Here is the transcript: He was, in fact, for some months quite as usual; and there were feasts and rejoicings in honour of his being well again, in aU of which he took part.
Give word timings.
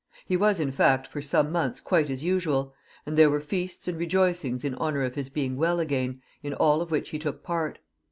He 0.25 0.35
was, 0.35 0.59
in 0.59 0.71
fact, 0.71 1.05
for 1.05 1.21
some 1.21 1.51
months 1.51 1.79
quite 1.79 2.09
as 2.09 2.23
usual; 2.23 2.73
and 3.05 3.15
there 3.15 3.29
were 3.29 3.39
feasts 3.39 3.87
and 3.87 3.99
rejoicings 3.99 4.63
in 4.63 4.73
honour 4.73 5.03
of 5.03 5.13
his 5.13 5.29
being 5.29 5.57
well 5.57 5.79
again, 5.79 6.23
in 6.41 6.55
aU 6.59 6.81
of 6.81 6.89
which 6.89 7.09
he 7.09 7.19
took 7.19 7.43
part. 7.43 7.77